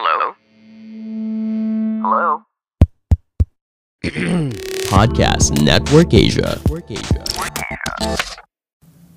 [0.00, 0.32] Hello?
[2.00, 2.26] Hello?
[4.88, 6.56] Podcast Network Asia.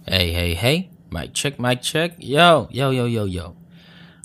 [0.04, 0.92] Hey, hey, hey.
[1.08, 2.20] Mic check, mic check.
[2.20, 3.56] Yo, yo, yo, yo, yo.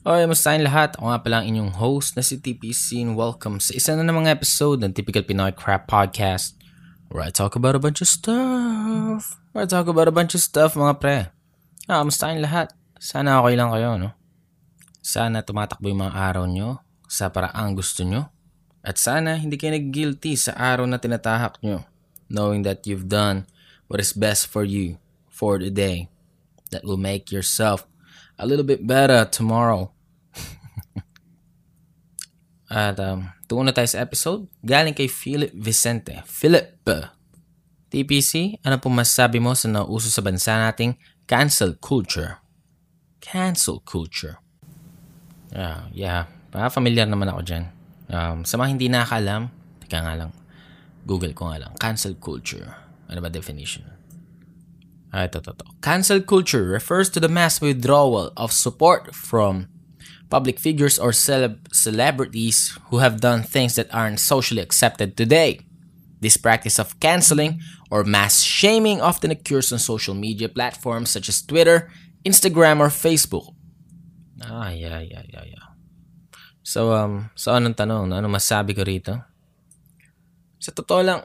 [0.03, 0.99] Okay, mustahin lahat.
[0.99, 4.27] Ako nga pala ang inyong host na si TPC and welcome sa isa na namang
[4.27, 6.59] episode ng Typical Pinoy Crap Podcast
[7.07, 9.39] where I talk about a bunch of stuff.
[9.55, 11.31] Where I talk about a bunch of stuff, mga pre.
[11.87, 12.75] Ah, mustahin lahat.
[12.99, 14.18] Sana okay lang kayo, no?
[15.01, 18.29] Sana tumatakbo yung mga araw nyo sa paraang gusto nyo.
[18.85, 21.85] At sana hindi kayo nag-guilty sa araw na tinatahak nyo
[22.29, 23.49] knowing that you've done
[23.89, 26.09] what is best for you for the day
[26.71, 27.89] that will make yourself
[28.39, 29.91] a little bit better tomorrow.
[32.71, 34.47] At um, tungo na tayo sa episode.
[34.61, 36.21] Galing kay Philip Vicente.
[36.29, 36.85] Philip,
[37.89, 42.45] TPC, ano po masasabi mo sa nauso sa bansa nating cancel culture?
[43.19, 44.39] Cancel culture.
[45.53, 46.23] Yeah, yeah.
[46.53, 47.65] Pa familiar naman ako dyan.
[48.09, 49.53] Um, sa mga hindi nakakaalam,
[49.85, 50.31] teka nga lang,
[51.05, 52.77] Google ko nga lang, cancel culture.
[53.09, 53.85] Ano ba definition?
[55.09, 55.65] Ah, ito, ito, ito.
[55.81, 59.73] Cancel culture refers to the mass withdrawal of support from
[60.29, 65.65] public figures or celeb- celebrities who have done things that aren't socially accepted today.
[66.21, 71.41] This practice of canceling or mass shaming often occurs on social media platforms such as
[71.41, 71.89] Twitter,
[72.27, 73.57] Instagram, or Facebook.
[74.45, 75.67] Ah, yeah, yeah, yeah, yeah.
[76.63, 78.13] So, um, so anong tanong?
[78.13, 79.17] Ano masabi ko rito?
[80.61, 81.21] Sa totoo lang,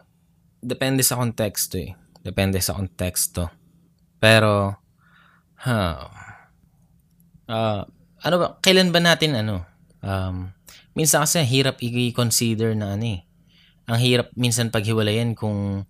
[0.63, 1.93] depende sa konteksto eh.
[2.23, 3.51] Depende sa konteksto.
[4.17, 4.71] Pero,
[5.67, 5.77] ha,
[7.51, 7.83] ah,
[8.23, 9.67] ano ba, kailan ba natin ano,
[9.99, 10.47] um,
[10.95, 13.21] minsan kasi hirap i-consider na ano eh.
[13.91, 15.83] Ang hirap minsan paghiwalayan kung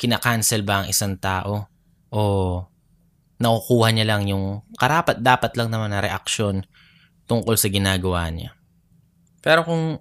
[0.00, 1.68] kinakancel ba ang isang tao
[2.08, 2.20] o
[3.44, 6.64] nakukuha niya lang yung karapat dapat lang naman na reaksyon
[7.28, 8.56] tungkol sa ginagawa niya.
[9.44, 10.00] Pero kung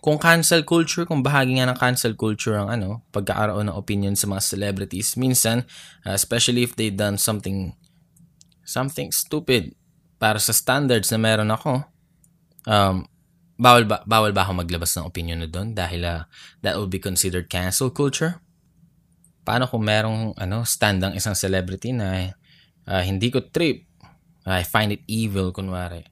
[0.00, 4.26] kung cancel culture, kung bahagi nga ng cancel culture ang ano, pagkakaroon ng opinion sa
[4.26, 5.68] mga celebrities, minsan,
[6.08, 7.76] uh, especially if they done something
[8.64, 9.76] something stupid
[10.16, 11.84] para sa standards na meron ako,
[12.64, 13.04] um,
[13.60, 16.24] bawal ba, bawal ba ako maglabas ng opinion na doon dahil uh,
[16.64, 18.40] that would be considered cancel culture?
[19.44, 22.32] Paano kung merong ano, stand ang isang celebrity na
[22.88, 23.84] uh, hindi ko trip,
[24.48, 26.06] I find it evil, kunwari.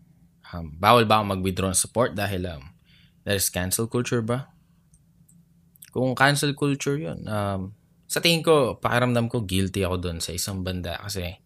[0.49, 2.73] Um, bawal ba ako mag-withdraw ng support dahil um,
[3.25, 4.49] that is cancel culture ba?
[5.93, 7.73] Kung cancel culture yun, um,
[8.09, 11.37] sa tingin ko, pakiramdam ko guilty ako doon sa isang banda kasi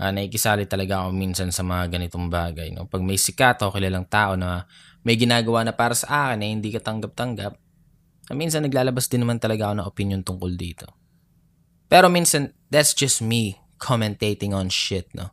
[0.00, 2.72] uh, naikisali talaga ako minsan sa mga ganitong bagay.
[2.72, 2.88] No?
[2.88, 4.64] Pag may sikat o kilalang tao na
[5.04, 7.52] may ginagawa na para sa akin na hindi ka tanggap-tanggap,
[8.32, 10.88] uh, minsan naglalabas din naman talaga ako ng opinion tungkol dito.
[11.88, 15.30] Pero minsan, that's just me commentating on shit, no?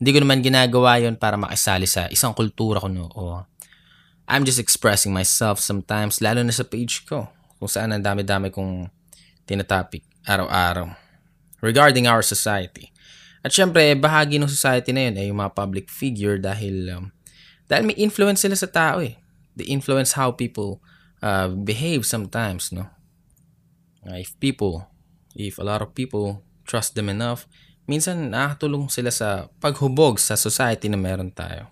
[0.00, 3.08] Hindi ko naman ginagawa yon para makisali sa isang kultura ko, no?
[3.12, 3.44] O
[4.30, 7.26] I'm just expressing myself sometimes, lalo na sa page ko,
[7.58, 8.86] kung saan ang dami-dami kong
[9.42, 10.94] tinatopic araw-araw
[11.58, 12.94] regarding our society.
[13.42, 17.04] At syempre, bahagi ng society na yun ay yung mga public figure dahil um,
[17.66, 19.18] dahil may influence sila sa tao eh.
[19.58, 20.78] They influence how people
[21.24, 22.86] uh, behave sometimes, no?
[24.06, 24.88] Uh, if people,
[25.34, 27.50] if a lot of people trust them enough,
[27.90, 31.66] minsan nakakatulong sila sa paghubog sa society na meron tayo.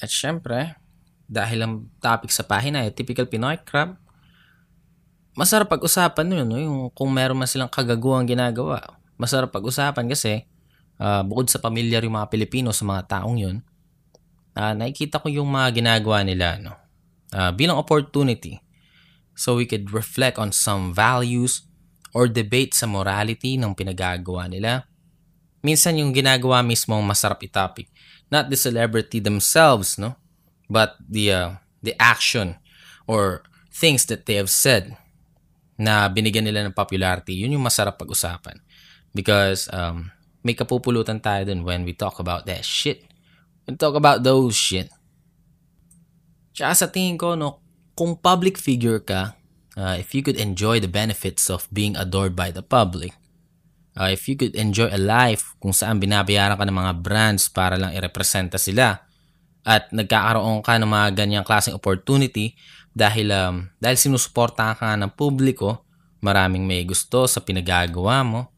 [0.00, 0.80] At syempre,
[1.28, 4.00] dahil ang topic sa pahina ay typical Pinoy crap,
[5.36, 6.56] masarap pag-usapan yun, no?
[6.56, 8.80] yung kung meron man silang kagaguhang ginagawa.
[9.20, 10.48] Masarap pag-usapan kasi
[10.96, 13.60] uh, bukod sa pamilyar yung mga Pilipino sa mga taong yun,
[14.56, 16.72] uh, nakikita ko yung mga ginagawa nila no?
[17.34, 18.62] uh, bilang opportunity
[19.34, 21.66] so we could reflect on some values
[22.14, 24.86] or debate sa morality ng pinagagawa nila.
[25.66, 27.90] Minsan yung ginagawa mismo masarap i-topic.
[28.30, 30.14] Not the celebrity themselves, no?
[30.70, 31.50] But the, uh,
[31.82, 32.56] the action
[33.10, 33.42] or
[33.74, 34.94] things that they have said
[35.74, 38.62] na binigyan nila ng popularity, yun yung masarap pag-usapan.
[39.10, 40.14] Because um,
[40.46, 43.02] may kapupulutan tayo dun when we talk about that shit.
[43.66, 44.92] When we talk about those shit.
[46.54, 47.58] Tsaka sa tingin ko, no,
[47.98, 49.34] kung public figure ka,
[49.76, 53.14] uh, if you could enjoy the benefits of being adored by the public,
[53.98, 57.78] uh, if you could enjoy a life kung saan binabayaran ka ng mga brands para
[57.78, 59.04] lang irepresenta sila,
[59.64, 62.52] at nagkakaroon ka ng mga ganyang klaseng opportunity
[62.92, 65.88] dahil um, dahil sinusuportahan ka ng publiko,
[66.20, 68.52] maraming may gusto sa pinagagawa mo.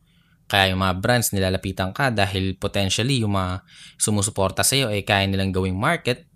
[0.46, 3.66] Kaya yung mga brands nilalapitan ka dahil potentially yung mga
[3.98, 6.26] sumusuporta sa iyo ay kaya nilang gawing market.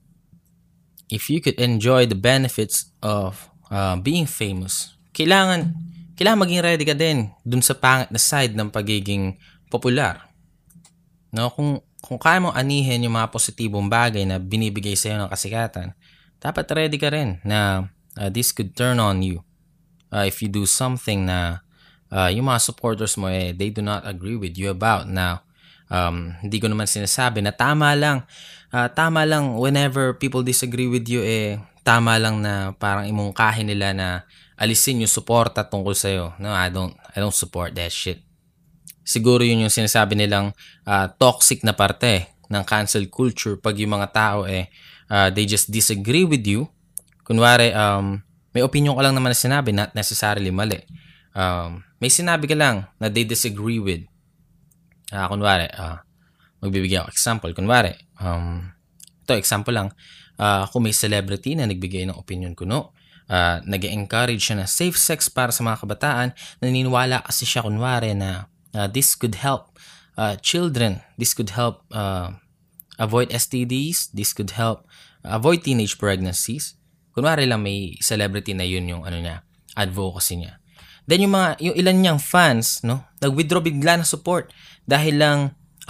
[1.10, 5.72] If you could enjoy the benefits of uh, being famous, kailangan
[6.18, 9.40] kailangan maging ready ka din dun sa pangit na side ng pagiging
[9.72, 10.20] popular.
[11.32, 15.96] No, kung kung kaya mong anihin yung mga positibong bagay na binibigay sa'yo ng kasikatan,
[16.40, 17.88] dapat ready ka rin na
[18.20, 19.44] uh, this could turn on you.
[20.10, 21.62] Uh, if you do something na
[22.10, 25.06] uh, yung mga supporters mo eh, they do not agree with you about.
[25.06, 25.46] Now,
[25.92, 28.26] um, hindi ko naman sinasabi na tama lang.
[28.70, 33.92] Uh, tama lang whenever people disagree with you eh, tama lang na parang imungkahin nila
[33.96, 34.08] na
[34.60, 36.36] alisin yung suporta tungkol sa'yo.
[36.36, 38.20] No, I don't, I don't support that shit
[39.10, 40.54] siguro yun yung sinasabi nilang
[40.86, 44.70] uh, toxic na parte ng cancel culture pag yung mga tao eh
[45.10, 46.70] uh, they just disagree with you.
[47.26, 48.22] Kunwari, um,
[48.54, 50.78] may opinion ka lang naman na sinabi, not necessarily mali.
[51.34, 54.02] Um, may sinabi ka lang na they disagree with.
[55.10, 55.98] Uh, kunwari, uh,
[56.62, 57.50] magbibigay ako example.
[57.54, 58.66] Kunwari, um,
[59.22, 59.88] ito example lang.
[60.40, 62.96] Uh, kung may celebrity na nagbigay ng opinion kuno,
[63.28, 66.28] uh, nag encourage siya na safe sex para sa mga kabataan,
[66.64, 69.74] naniniwala kasi siya kunwari na Uh, this could help
[70.14, 71.02] uh, children.
[71.18, 72.38] This could help uh,
[72.98, 74.14] avoid STDs.
[74.14, 74.86] This could help
[75.26, 76.78] avoid teenage pregnancies.
[77.10, 79.42] Kunwari lang may celebrity na yun yung ano niya,
[79.74, 80.62] advocacy niya.
[81.10, 84.54] Then yung mga yung ilan niyang fans, no, nag-withdraw bigla ng support
[84.86, 85.38] dahil lang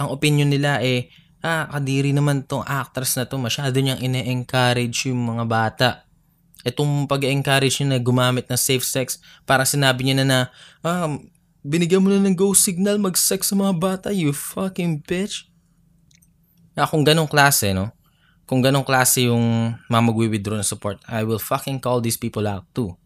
[0.01, 5.21] ang opinion nila eh ah, kadiri naman tong actress na to, masyado niyang ine-encourage yung
[5.35, 5.89] mga bata.
[6.61, 9.17] Itong pag-encourage niya na gumamit ng safe sex
[9.49, 10.39] para sinabi niya na na
[10.85, 11.17] um,
[11.61, 15.45] Binigyan mo na ng go signal mag-sex sa mga bata, you fucking bitch.
[16.73, 17.93] Na kung ganong klase, no?
[18.49, 22.65] Kung ganong klase yung mga withdraw ng support, I will fucking call these people out
[22.73, 22.97] too.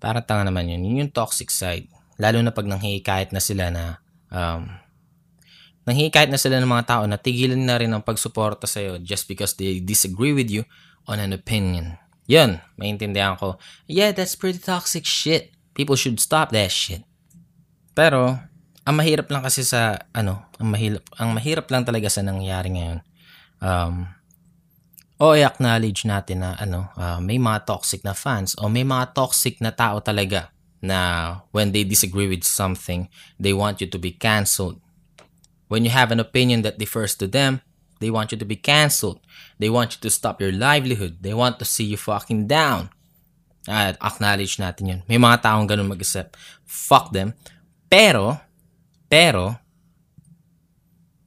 [0.00, 0.80] Para tanga naman yun.
[0.88, 1.92] Yun yung toxic side.
[2.16, 4.00] Lalo na pag nanghihikayat na sila na
[4.32, 4.72] um,
[5.86, 9.54] nanghihikayat na sila ng mga tao na tigilan na rin ang pagsuporta sa'yo just because
[9.54, 10.66] they disagree with you
[11.06, 11.94] on an opinion.
[12.26, 13.54] Yun, maintindihan ko.
[13.86, 15.54] Yeah, that's pretty toxic shit.
[15.78, 17.06] People should stop that shit.
[17.94, 18.34] Pero,
[18.82, 23.00] ang mahirap lang kasi sa, ano, ang mahirap, ang mahirap lang talaga sa nangyayari ngayon.
[23.62, 24.10] Um,
[25.16, 29.62] o i-acknowledge natin na ano, uh, may mga toxic na fans o may mga toxic
[29.64, 30.52] na tao talaga
[30.84, 33.08] na when they disagree with something,
[33.40, 34.76] they want you to be canceled.
[35.66, 37.60] When you have an opinion that differs to them,
[37.98, 39.18] they want you to be canceled.
[39.58, 41.22] They want you to stop your livelihood.
[41.22, 42.90] They want to see you fucking down.
[43.66, 45.00] At acknowledge natin yun.
[45.10, 46.38] May mga taong ganun mag-isip.
[46.62, 47.34] Fuck them.
[47.90, 48.38] Pero,
[49.10, 49.58] pero,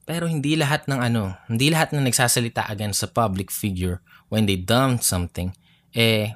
[0.08, 4.00] pero hindi lahat ng ano, hindi lahat ng nagsasalita against sa public figure
[4.32, 5.52] when they done something,
[5.92, 6.34] eh,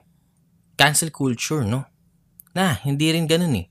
[0.77, 1.89] cancel culture, no?
[2.53, 3.67] Na, hindi rin ganun eh.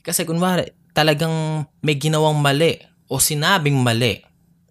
[0.00, 4.22] Kasi kunwari, talagang may ginawang mali o sinabing mali,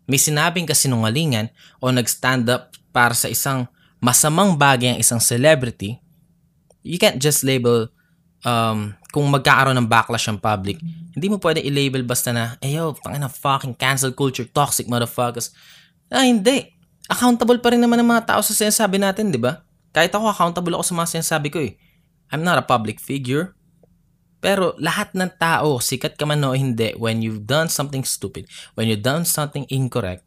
[0.08, 1.52] may sinabing kasinungalingan
[1.82, 3.68] o nag-stand up para sa isang
[4.00, 5.98] masamang bagay ang isang celebrity,
[6.86, 7.90] you can't just label
[8.46, 10.78] um, kung magkakaroon ng backlash ang public,
[11.18, 15.50] hindi mo pwede i-label basta na, eh yo, tangin na fucking cancel culture, toxic motherfuckers.
[16.14, 16.70] Ah, hindi.
[17.10, 19.66] Accountable pa rin naman ng mga tao sa sinasabi natin, di ba?
[19.90, 21.74] Kahit ako, accountable ako sa mga sinasabi ko eh.
[22.30, 23.57] I'm not a public figure.
[24.48, 28.48] Pero lahat ng tao, sikat ka man o hindi, when you've done something stupid,
[28.80, 30.24] when you've done something incorrect,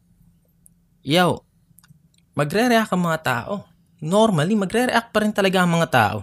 [1.01, 1.41] yo,
[2.37, 3.65] magre-react ang mga tao.
[3.97, 6.17] Normally, magre-react pa rin talaga ang mga tao.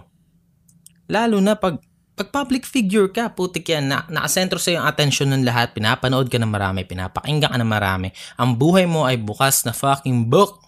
[1.11, 1.83] Lalo na pag
[2.15, 6.35] pag public figure ka, putik yan, na, nakasentro sa yung atensyon ng lahat, pinapanood ka
[6.35, 10.59] ng marami, pinapakinggan ka ng marami, ang buhay mo ay bukas na fucking book.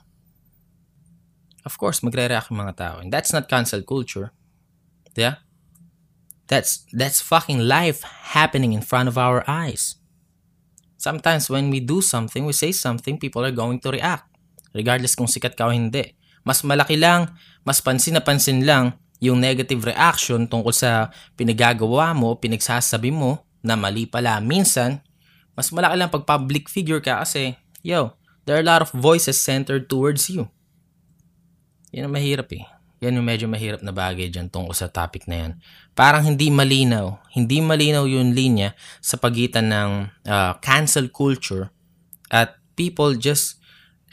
[1.63, 2.95] Of course, magre-react yung mga tao.
[3.03, 4.31] And that's not cancel culture.
[5.15, 5.43] Yeah?
[6.51, 8.03] That's, that's fucking life
[8.35, 9.95] happening in front of our eyes.
[10.99, 14.27] Sometimes when we do something, we say something, people are going to react.
[14.75, 16.11] Regardless kung sikat ka o hindi.
[16.43, 17.31] Mas malaki lang,
[17.63, 23.77] mas pansin na pansin lang yung negative reaction tungkol sa pinagagawa mo, pinagsasabi mo na
[23.77, 24.99] mali pala minsan,
[25.53, 27.55] mas malaki lang pag public figure ka kasi,
[27.85, 30.49] yo, there are a lot of voices centered towards you.
[31.93, 32.65] Yan ang mahirap eh.
[33.01, 35.51] Yan yung medyo mahirap na bagay dyan tungkol sa topic na yan.
[35.97, 39.89] Parang hindi malinaw, hindi malinaw yung linya sa pagitan ng
[40.29, 41.73] uh, cancel culture
[42.29, 43.57] at people just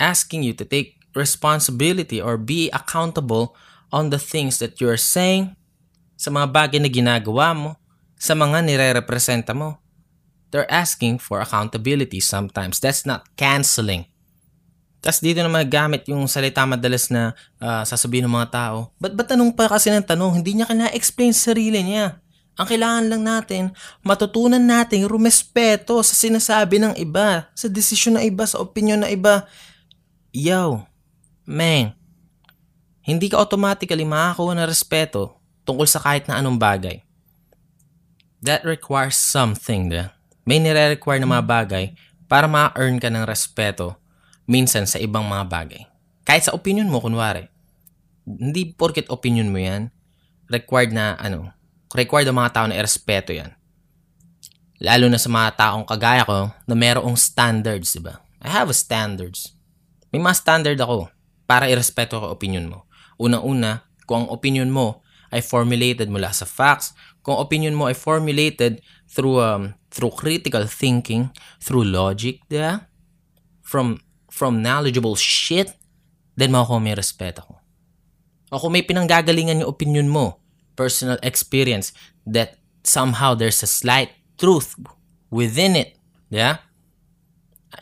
[0.01, 3.53] asking you to take responsibility or be accountable
[3.93, 5.53] on the things that you're saying,
[6.19, 7.71] sa mga bagay na ginagawa mo,
[8.19, 9.79] sa mga nire-representa mo.
[10.51, 12.81] They're asking for accountability sometimes.
[12.81, 14.11] That's not canceling.
[14.99, 17.31] Tapos dito naman gamit yung salita madalas na
[17.63, 20.43] uh, sasabihin ng mga tao, ba't ba tanong pa kasi ng tanong?
[20.43, 22.19] Hindi niya kina-explain sa sarili niya.
[22.59, 23.63] Ang kailangan lang natin,
[24.03, 29.47] matutunan natin rumespeto sa sinasabi ng iba, sa desisyon ng iba, sa opinion ng iba.
[30.35, 30.83] Yo,
[31.47, 31.95] man,
[33.07, 37.07] hindi ka automatically makakakuha ng respeto tungkol sa kahit na anong bagay.
[38.43, 39.95] That requires something.
[39.95, 40.11] Diba?
[40.43, 41.85] May nire-require na mga bagay
[42.27, 43.95] para ma-earn ka ng respeto
[44.49, 45.83] minsan sa ibang mga bagay.
[46.25, 47.47] Kahit sa opinion mo, kunwari.
[48.25, 49.93] Hindi porket opinion mo yan,
[50.49, 51.53] required na, ano,
[51.93, 53.53] required ng mga tao na irespeto yan.
[54.81, 58.21] Lalo na sa mga taong kagaya ko na merong standards, di ba?
[58.41, 59.53] I have a standards.
[60.09, 61.13] May mga standard ako
[61.45, 62.89] para irespeto ko opinion mo.
[63.21, 68.81] Unang-una, kung ang opinion mo ay formulated mula sa facts, kung opinion mo ay formulated
[69.11, 71.29] through um, through critical thinking,
[71.61, 72.89] through logic, di ba?
[73.61, 74.01] From
[74.39, 75.75] from knowledgeable shit,
[76.39, 77.59] then makukuha may respeto ko.
[78.55, 80.39] O kung may pinanggagalingan yung opinion mo,
[80.79, 81.91] personal experience,
[82.23, 84.79] that somehow there's a slight truth
[85.35, 85.99] within it,
[86.31, 86.63] yeah?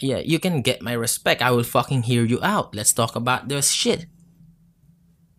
[0.01, 1.45] Yeah, you can get my respect.
[1.45, 2.75] I will fucking hear you out.
[2.75, 4.11] Let's talk about this shit.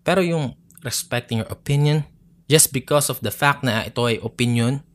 [0.07, 0.55] Pero yung
[0.87, 2.07] respecting your opinion,
[2.47, 4.87] just because of the fact na ito ay opinion,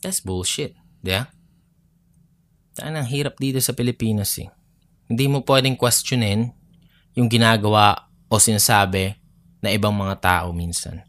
[0.00, 0.72] that's bullshit.
[1.04, 1.28] Yeah?
[2.72, 4.48] Saan ang hirap dito sa Pilipinas eh.
[5.06, 6.50] Hindi mo pwedeng questionin
[7.14, 9.14] yung ginagawa o sinasabi
[9.62, 11.02] na ibang mga tao minsan.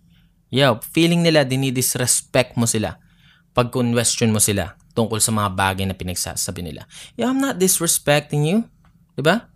[0.47, 2.95] Yo, feeling nila dinidisrespect mo sila
[3.51, 6.85] pag question mo sila tungkol sa mga bagay na pinagsasabi nila.
[7.17, 8.69] Yo, I'm not disrespecting you.
[9.17, 9.49] Diba?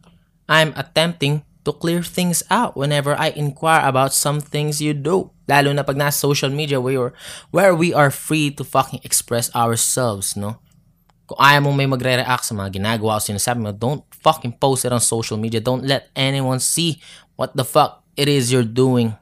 [0.49, 5.29] I'm attempting to clear things out whenever I inquire about some things you do.
[5.45, 7.13] Lalo na pag nasa social media where,
[7.53, 10.57] where we are free to fucking express ourselves, no?
[11.31, 14.91] Kung ayaw mong may magre-react sa mga ginagawa o sinasabi mo, don't fucking post it
[14.91, 15.63] on social media.
[15.63, 16.99] Don't let anyone see
[17.39, 19.15] what the fuck it is you're doing.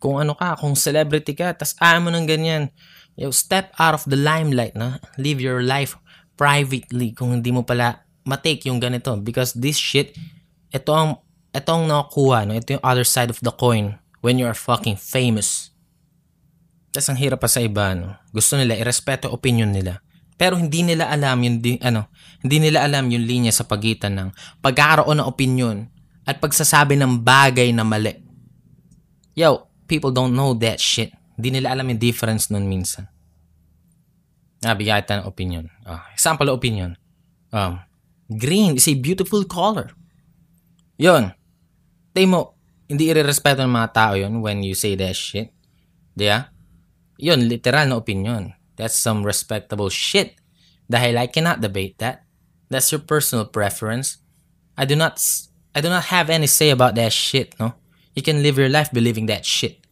[0.00, 2.72] Kung ano ka, kung celebrity ka, tas ayaw mo ng ganyan.
[3.12, 5.04] Yo, step out of the limelight, na.
[5.20, 6.00] Live your life
[6.40, 9.20] privately kung hindi mo pala matake yung ganito.
[9.20, 10.16] Because this shit,
[10.72, 11.20] ito ang,
[11.52, 12.56] ito ang nakukuha, no?
[12.56, 15.76] Ito yung other side of the coin when you are fucking famous.
[16.88, 18.16] Tas ang hirap pa sa iba, no?
[18.32, 20.00] Gusto nila, irespeto opinion nila.
[20.38, 22.06] Pero hindi nila alam yung di, ano,
[22.46, 24.28] hindi nila alam yung linya sa pagitan ng
[24.62, 25.90] pagkakaroon ng opinion
[26.22, 28.14] at pagsasabi ng bagay na mali.
[29.34, 31.10] Yo, people don't know that shit.
[31.34, 33.10] Hindi nila alam yung difference nun minsan.
[34.62, 35.66] Nabigay tayo ng opinion.
[35.86, 36.94] Oh, example of opinion.
[37.50, 37.82] Um,
[38.30, 39.94] green is a beautiful color.
[40.98, 41.34] Yon.
[42.14, 42.58] Tay mo,
[42.90, 45.54] hindi irerespeto ng mga tao yon when you say that shit.
[46.18, 46.50] Diya?
[47.22, 48.57] Yon, literal na opinion.
[48.78, 50.38] That's some respectable shit.
[50.86, 52.24] Dahil I cannot debate that.
[52.70, 54.22] That's your personal preference.
[54.78, 55.18] I do not
[55.74, 57.74] I do not have any say about that shit, no?
[58.14, 59.82] You can live your life believing that shit.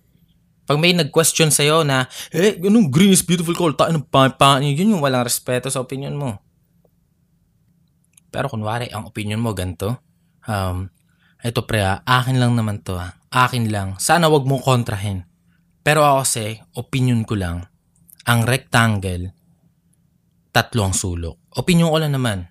[0.67, 4.99] Pag may nag-question sa'yo na, eh, anong green is beautiful color, tayo ng paan yun
[4.99, 6.43] yung walang respeto sa opinion mo.
[8.35, 10.03] Pero kunwari, ang opinion mo ganito,
[10.51, 10.91] um,
[11.39, 13.15] ito pre, ah, akin lang naman to, ah.
[13.31, 13.95] akin lang.
[14.03, 15.23] Sana wag mong kontrahin.
[15.87, 17.71] Pero ako kasi, opinion ko lang,
[18.27, 19.31] ang rectangle,
[20.51, 21.39] tatlo ang sulok.
[21.55, 22.51] Opinion ko lang naman.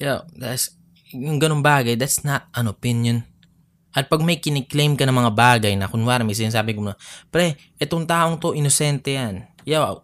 [0.00, 0.72] Yeah, that's,
[1.12, 3.28] yung ganung bagay, that's not an opinion.
[3.92, 6.96] At pag may kiniklaim ka ng mga bagay na kunwari may sinasabi ko na,
[7.28, 9.44] pre, etong taong to, inosente yan.
[9.68, 10.00] Yo,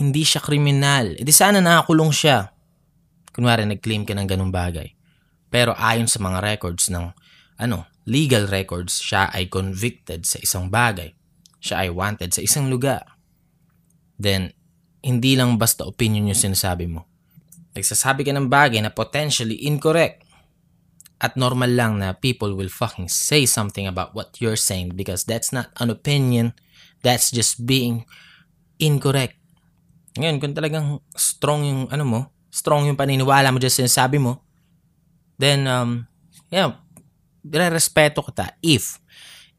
[0.00, 1.12] hindi siya kriminal.
[1.12, 2.48] E di sana nakakulong siya.
[3.28, 4.88] Kunwari, nag-claim ka ng ganung bagay.
[5.52, 7.12] Pero ayon sa mga records ng,
[7.60, 11.12] ano, legal records, siya ay convicted sa isang bagay.
[11.60, 13.12] Siya ay wanted sa isang lugar
[14.22, 14.54] then
[15.02, 17.10] hindi lang basta opinion yung sinasabi mo.
[17.74, 20.22] Nagsasabi ka ng bagay na potentially incorrect.
[21.22, 25.54] At normal lang na people will fucking say something about what you're saying because that's
[25.54, 26.54] not an opinion.
[27.02, 28.06] That's just being
[28.82, 29.38] incorrect.
[30.18, 34.42] Ngayon, kung talagang strong yung ano mo, strong yung paniniwala mo sa sinasabi mo,
[35.38, 36.10] then, um,
[36.50, 36.74] yeah,
[37.70, 38.98] respeto kita if,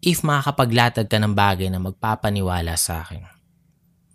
[0.04, 3.33] if makakapaglatag ka ng bagay na magpapaniwala sa akin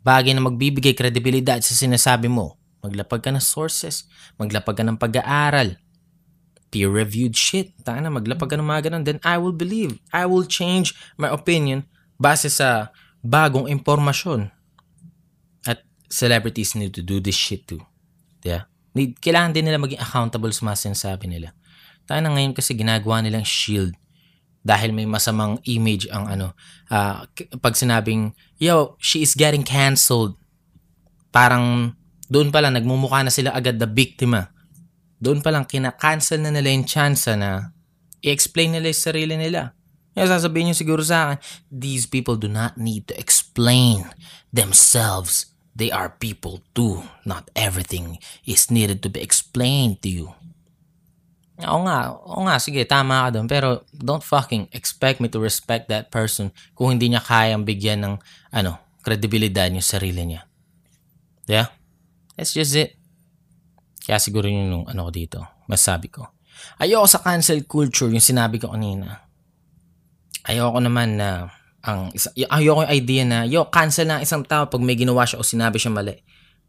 [0.09, 2.57] bagay na magbibigay kredibilidad sa sinasabi mo.
[2.81, 4.09] Maglapag ka ng sources,
[4.41, 5.77] maglapag ka ng pag-aaral,
[6.73, 7.77] peer-reviewed shit.
[7.85, 9.05] Taka na, maglapag ka ng mga ganun.
[9.05, 10.01] Then I will believe.
[10.09, 11.85] I will change my opinion
[12.17, 12.89] base sa
[13.21, 14.49] bagong impormasyon.
[15.69, 17.85] At celebrities need to do this shit too.
[18.41, 18.71] Yeah?
[18.97, 21.53] Need, kailangan din nila maging accountable sa mga sinasabi nila.
[22.09, 23.93] Tayo na ngayon kasi ginagawa nilang shield
[24.69, 26.53] dahil may masamang image ang ano.
[26.93, 27.25] Uh,
[27.65, 30.37] pag sinabing yo she is getting canceled.
[31.33, 31.97] Parang
[32.29, 34.53] doon pa lang nagmumukha na sila agad the biktima.
[35.17, 37.73] Doon pa lang kina-cancel na nila yung chance na
[38.21, 39.73] i-explain nila yung sarili nila.
[40.13, 41.39] Yung sasabihin nyo siguro sa akin
[41.73, 44.13] these people do not need to explain
[44.53, 45.49] themselves.
[45.73, 47.07] They are people too.
[47.25, 50.29] Not everything is needed to be explained to you
[51.59, 53.47] Oo nga, oo nga, sige, tama ka doon.
[53.51, 58.15] Pero don't fucking expect me to respect that person kung hindi niya kayang bigyan ng,
[58.55, 60.47] ano, kredibilidad yung sarili niya.
[61.51, 61.73] Yeah?
[62.39, 62.95] That's just it.
[64.09, 66.31] Kaya siguro yun yung ano ko dito, masabi ko.
[66.79, 69.27] Ayoko sa cancel culture, yung sinabi ko kanina.
[70.47, 71.51] Ayoko naman na
[71.83, 75.43] ang isa, ayoko yung idea na yo cancel na isang tao pag may ginawa siya
[75.43, 76.25] o sinabi siya mali.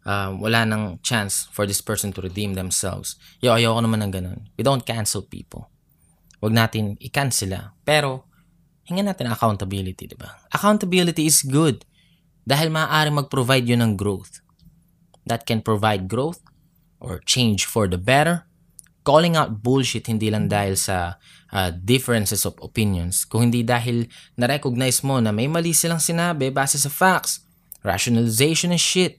[0.08, 3.20] Um, wala nang chance for this person to redeem themselves.
[3.44, 4.40] Yo, ayoko naman ng ganun.
[4.56, 5.68] We don't cancel people.
[6.40, 7.76] Huwag natin i-cancel sila.
[7.84, 8.26] Pero,
[8.88, 10.40] hingin natin accountability, di ba?
[10.50, 11.84] Accountability is good
[12.48, 14.42] dahil maaaring mag-provide yun ng growth.
[15.28, 16.42] That can provide growth
[16.98, 18.50] or change for the better.
[19.06, 21.22] Calling out bullshit hindi lang dahil sa
[21.54, 26.82] uh, differences of opinions, kung hindi dahil na-recognize mo na may mali silang sinabi base
[26.82, 27.46] sa facts,
[27.86, 29.19] rationalization and shit.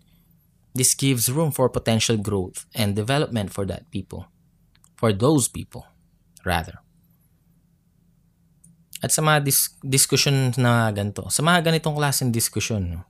[0.70, 4.30] This gives room for potential growth and development for that people.
[4.94, 5.86] For those people,
[6.46, 6.78] rather.
[9.00, 13.00] At sa mga dis- discussion na ganito, sa mga ganitong klaseng discussion,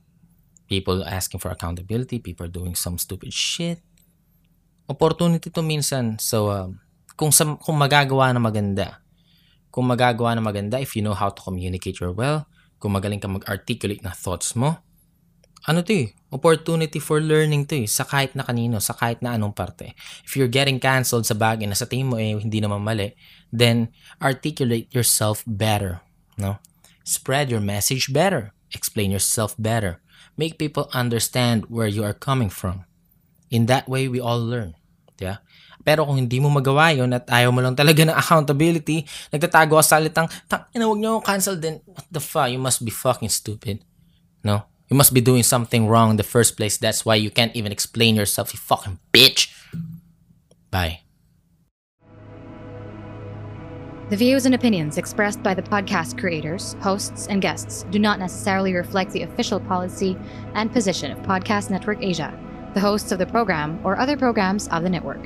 [0.71, 3.83] people asking for accountability, people doing some stupid shit,
[4.87, 6.15] opportunity to minsan.
[6.17, 6.79] So, um,
[7.19, 9.03] kung, sa, kung magagawa na maganda,
[9.67, 12.47] kung magagawa na maganda, if you know how to communicate your well,
[12.79, 14.79] kung magaling ka mag-articulate na thoughts mo,
[15.69, 19.37] ano to eh, opportunity for learning to eh, sa kahit na kanino, sa kahit na
[19.37, 19.93] anong parte.
[20.25, 23.13] If you're getting canceled sa bagay na sa tingin mo eh hindi naman mali,
[23.53, 26.01] then articulate yourself better,
[26.39, 26.57] no?
[27.05, 30.01] Spread your message better, explain yourself better,
[30.37, 32.85] make people understand where you are coming from.
[33.51, 34.79] In that way, we all learn.
[35.19, 35.43] Yeah?
[35.81, 39.03] Pero kung hindi mo magawa yon at ayaw mo lang talaga ng accountability,
[39.33, 41.81] nagtatago ka sa salitang, tak, ina, huwag niyo cancel din.
[41.85, 42.49] What the fuck?
[42.49, 43.83] You must be fucking stupid.
[44.41, 44.70] No?
[44.91, 46.77] You must be doing something wrong in the first place.
[46.77, 49.49] That's why you can't even explain yourself, you fucking bitch.
[50.69, 50.99] Bye.
[54.09, 58.73] The views and opinions expressed by the podcast creators, hosts, and guests do not necessarily
[58.73, 60.17] reflect the official policy
[60.55, 62.37] and position of Podcast Network Asia,
[62.73, 65.25] the hosts of the program, or other programs of the network.